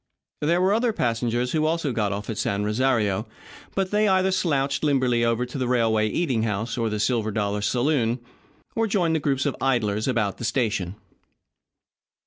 There 0.41 0.59
were 0.59 0.73
other 0.73 0.93
passengers 0.93 1.51
who 1.51 1.67
also 1.67 1.91
got 1.91 2.11
off 2.11 2.27
at 2.27 2.39
San 2.39 2.63
Rosario, 2.63 3.27
but 3.75 3.91
they 3.91 4.07
either 4.07 4.31
slouched 4.31 4.81
limberly 4.83 5.23
over 5.23 5.45
to 5.45 5.59
the 5.59 5.67
railroad 5.67 6.05
eating 6.11 6.41
house 6.41 6.75
or 6.75 6.89
the 6.89 6.99
Silver 6.99 7.29
Dollar 7.29 7.61
saloon, 7.61 8.19
or 8.75 8.87
joined 8.87 9.13
the 9.15 9.19
groups 9.19 9.45
of 9.45 9.55
idlers 9.61 10.07
about 10.07 10.39
the 10.39 10.43
station. 10.43 10.95